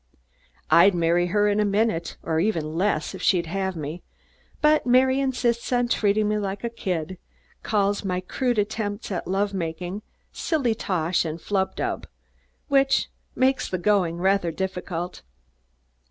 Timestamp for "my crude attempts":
8.03-9.11